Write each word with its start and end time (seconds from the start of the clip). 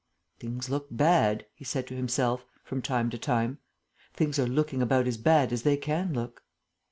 "Things 0.39 0.67
look 0.67 0.87
bad," 0.89 1.45
he 1.53 1.63
said 1.63 1.85
to 1.85 1.95
himself, 1.95 2.43
from 2.63 2.81
time 2.81 3.11
to 3.11 3.19
time. 3.19 3.59
"Things 4.15 4.39
are 4.39 4.47
looking 4.47 4.81
about 4.81 5.05
as 5.05 5.17
bad 5.17 5.53
as 5.53 5.61
they 5.61 5.77
can 5.77 6.11
look." 6.11 6.41